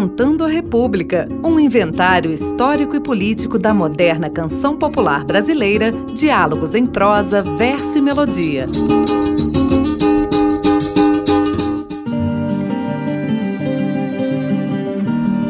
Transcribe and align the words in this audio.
Decantando 0.00 0.46
a 0.46 0.48
República, 0.48 1.28
um 1.44 1.60
inventário 1.60 2.30
histórico 2.30 2.96
e 2.96 3.00
político 3.00 3.58
da 3.58 3.74
moderna 3.74 4.30
canção 4.30 4.74
popular 4.74 5.26
brasileira, 5.26 5.92
diálogos 6.14 6.74
em 6.74 6.86
prosa, 6.86 7.42
verso 7.42 7.98
e 7.98 8.00
melodia. 8.00 8.66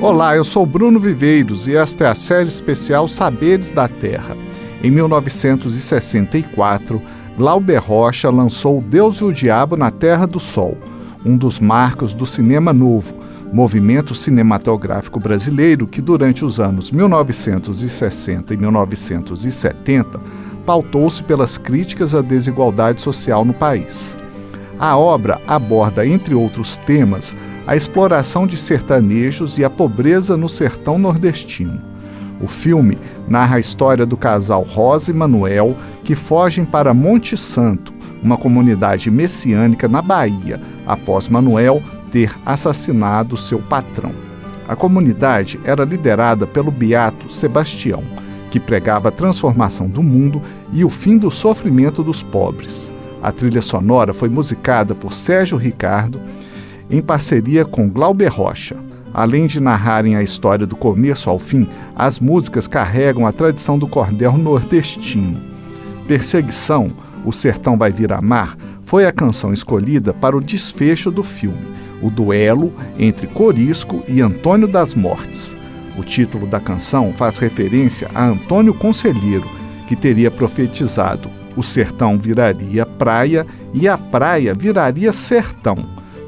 Olá, 0.00 0.36
eu 0.36 0.44
sou 0.44 0.64
Bruno 0.64 1.00
Viveiros 1.00 1.66
e 1.66 1.74
esta 1.74 2.04
é 2.04 2.08
a 2.08 2.14
série 2.14 2.46
especial 2.46 3.08
Saberes 3.08 3.72
da 3.72 3.88
Terra. 3.88 4.36
Em 4.80 4.92
1964, 4.92 7.02
Glauber 7.36 7.78
Rocha 7.78 8.30
lançou 8.30 8.80
Deus 8.80 9.16
e 9.16 9.24
o 9.24 9.32
Diabo 9.32 9.76
na 9.76 9.90
Terra 9.90 10.24
do 10.24 10.38
Sol, 10.38 10.78
um 11.24 11.36
dos 11.36 11.58
marcos 11.58 12.14
do 12.14 12.24
cinema 12.24 12.72
novo, 12.72 13.25
movimento 13.52 14.14
cinematográfico 14.14 15.20
brasileiro 15.20 15.86
que, 15.86 16.00
durante 16.00 16.44
os 16.44 16.58
anos 16.60 16.90
1960 16.90 18.54
e 18.54 18.56
1970, 18.56 20.20
pautou-se 20.64 21.22
pelas 21.22 21.56
críticas 21.56 22.14
à 22.14 22.20
desigualdade 22.20 23.00
social 23.00 23.44
no 23.44 23.54
país. 23.54 24.16
A 24.78 24.96
obra 24.96 25.40
aborda, 25.46 26.06
entre 26.06 26.34
outros 26.34 26.76
temas, 26.76 27.34
a 27.66 27.74
exploração 27.74 28.46
de 28.46 28.56
sertanejos 28.56 29.58
e 29.58 29.64
a 29.64 29.70
pobreza 29.70 30.36
no 30.36 30.48
sertão 30.48 30.98
nordestino. 30.98 31.80
O 32.40 32.46
filme 32.46 32.98
narra 33.26 33.56
a 33.56 33.60
história 33.60 34.04
do 34.04 34.16
casal 34.16 34.62
Rosa 34.62 35.10
e 35.10 35.14
Manuel 35.14 35.74
que 36.04 36.14
fogem 36.14 36.64
para 36.64 36.92
Monte 36.92 37.36
Santo, 37.36 37.94
uma 38.22 38.36
comunidade 38.36 39.10
messiânica 39.10 39.88
na 39.88 40.02
Bahia, 40.02 40.60
após 40.86 41.28
Manuel 41.28 41.82
ter 42.16 42.34
assassinado 42.46 43.36
seu 43.36 43.58
patrão. 43.58 44.10
A 44.66 44.74
comunidade 44.74 45.60
era 45.64 45.84
liderada 45.84 46.46
pelo 46.46 46.70
beato 46.70 47.30
Sebastião, 47.30 48.02
que 48.50 48.58
pregava 48.58 49.10
a 49.10 49.12
transformação 49.12 49.86
do 49.86 50.02
mundo 50.02 50.40
e 50.72 50.82
o 50.82 50.88
fim 50.88 51.18
do 51.18 51.30
sofrimento 51.30 52.02
dos 52.02 52.22
pobres. 52.22 52.90
A 53.22 53.30
trilha 53.30 53.60
sonora 53.60 54.14
foi 54.14 54.30
musicada 54.30 54.94
por 54.94 55.12
Sérgio 55.12 55.58
Ricardo 55.58 56.18
em 56.88 57.02
parceria 57.02 57.66
com 57.66 57.86
Glauber 57.86 58.28
Rocha. 58.28 58.76
Além 59.12 59.46
de 59.46 59.60
narrarem 59.60 60.16
a 60.16 60.22
história 60.22 60.66
do 60.66 60.74
começo 60.74 61.28
ao 61.28 61.38
fim, 61.38 61.68
as 61.94 62.18
músicas 62.18 62.66
carregam 62.66 63.26
a 63.26 63.32
tradição 63.32 63.78
do 63.78 63.86
cordel 63.86 64.38
nordestino. 64.38 65.38
Perseguição, 66.08 66.88
O 67.26 67.30
Sertão 67.32 67.76
Vai 67.76 67.92
Vir 67.92 68.18
Mar, 68.22 68.56
foi 68.84 69.04
a 69.04 69.12
canção 69.12 69.52
escolhida 69.52 70.14
para 70.14 70.34
o 70.34 70.42
desfecho 70.42 71.10
do 71.10 71.22
filme 71.22 71.76
o 72.02 72.10
duelo 72.10 72.72
entre 72.98 73.26
Corisco 73.26 74.02
e 74.06 74.20
Antônio 74.20 74.68
das 74.68 74.94
Mortes. 74.94 75.56
O 75.96 76.04
título 76.04 76.46
da 76.46 76.60
canção 76.60 77.12
faz 77.12 77.38
referência 77.38 78.10
a 78.14 78.24
Antônio 78.24 78.74
Conselheiro, 78.74 79.48
que 79.86 79.96
teria 79.96 80.30
profetizado: 80.30 81.30
o 81.56 81.62
sertão 81.62 82.18
viraria 82.18 82.84
praia 82.84 83.46
e 83.72 83.88
a 83.88 83.96
praia 83.96 84.52
viraria 84.54 85.12
sertão. 85.12 85.76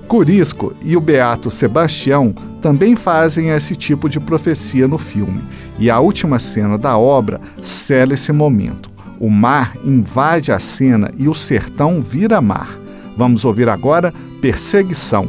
Corisco 0.07 0.73
e 0.83 0.97
o 0.97 1.01
beato 1.01 1.51
Sebastião 1.51 2.35
também 2.63 2.97
fazem 2.97 3.51
esse 3.51 3.77
tipo 3.77 4.09
de 4.09 4.19
profecia 4.19 4.89
no 4.89 4.97
filme, 4.97 5.43
e 5.79 5.91
a 5.91 6.01
última 6.01 6.39
cena 6.39 6.79
da 6.79 6.97
obra 6.97 7.41
sela 7.61 8.15
esse 8.15 8.33
momento. 8.33 8.91
O 9.21 9.29
mar 9.29 9.77
invade 9.85 10.51
a 10.51 10.59
cena 10.59 11.11
e 11.19 11.29
o 11.29 11.35
sertão 11.35 12.01
vira 12.01 12.41
mar. 12.41 12.79
Vamos 13.17 13.45
ouvir 13.45 13.69
agora 13.69 14.15
Perseguição, 14.41 15.29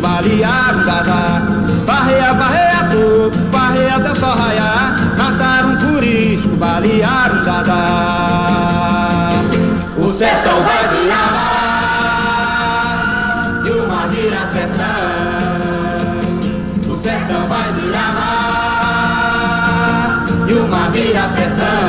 balearam 0.00 0.80
um 0.80 0.84
dadá, 0.84 1.42
barreia, 1.86 2.34
barreia 2.34 3.96
até 4.00 4.14
só 4.14 4.32
raiar, 4.32 4.96
mataram 5.18 5.72
um 5.72 5.78
curisco, 5.78 6.56
balearam 6.56 7.40
um 7.40 7.42
dadá. 7.44 9.30
O 9.98 10.10
sertão 10.12 10.62
vai 10.62 10.88
virar 10.88 11.20
e 13.66 13.70
o 13.70 13.86
mar 13.86 14.08
vira 14.08 14.46
sertão. 14.46 14.84
O 16.88 16.96
sertão 16.96 17.46
vai 17.48 17.72
virar 17.74 18.20
e 20.48 20.52
o 20.52 20.66
mar 20.68 20.90
vira 20.90 21.30
sertão. 21.30 21.79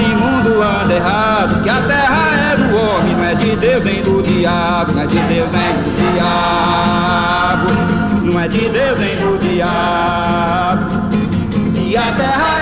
Esse 0.00 0.14
mundo 0.14 0.62
anda 0.62 0.94
errado, 0.94 1.62
que 1.62 1.68
a 1.68 1.82
terra 1.82 2.52
é 2.52 2.56
do 2.56 2.74
homem, 2.76 3.14
não 3.14 3.24
é 3.24 3.34
de 3.34 3.56
Deus 3.56 3.84
nem 3.84 4.02
do 4.02 4.22
diabo, 4.22 4.92
não 4.92 5.02
é 5.02 5.06
de 5.06 5.18
Deus 5.18 5.48
nem 5.52 5.72
do 5.74 5.94
diabo, 6.14 7.68
não 8.22 8.40
é 8.40 8.48
de 8.48 8.68
Deus 8.68 8.98
nem 8.98 9.16
do 9.16 9.38
diabo. 9.38 11.10
E 11.76 11.96
a 11.96 12.12
terra 12.12 12.59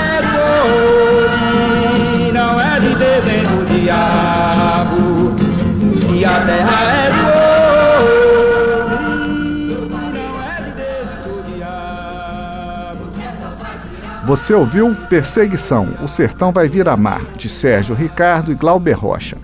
Você 14.27 14.53
ouviu 14.53 14.95
Perseguição, 15.09 15.95
O 16.03 16.09
Sertão 16.09 16.53
Vai 16.53 16.69
Vir 16.69 16.87
a 16.89 16.97
Mar, 16.97 17.23
de 17.37 17.49
Sérgio 17.49 17.95
Ricardo 17.95 18.51
e 18.53 18.55
Glauber 18.55 18.93
Rocha. 18.93 19.39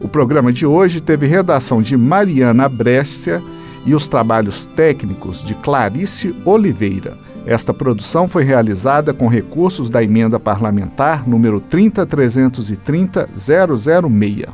O 0.00 0.08
programa 0.08 0.52
de 0.52 0.66
hoje 0.66 1.00
teve 1.00 1.26
redação 1.26 1.80
de 1.80 1.96
Mariana 1.96 2.68
Brescia 2.68 3.42
e 3.86 3.94
os 3.94 4.08
trabalhos 4.08 4.66
técnicos 4.66 5.42
de 5.42 5.54
Clarice 5.54 6.36
Oliveira. 6.44 7.16
Esta 7.46 7.72
produção 7.72 8.28
foi 8.28 8.44
realizada 8.44 9.14
com 9.14 9.28
recursos 9.28 9.88
da 9.88 10.02
emenda 10.02 10.38
parlamentar 10.38 11.26
número 11.28 11.58
30330-006. 11.60 14.48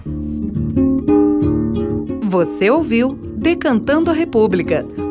Você 2.24 2.70
ouviu 2.70 3.18
Decantando 3.36 4.10
a 4.10 4.14
República 4.14 4.84